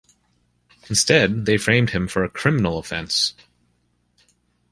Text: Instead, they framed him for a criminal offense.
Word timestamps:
Instead, 0.89 1.45
they 1.45 1.59
framed 1.59 1.91
him 1.91 2.07
for 2.07 2.23
a 2.23 2.29
criminal 2.31 2.79
offense. 2.79 3.35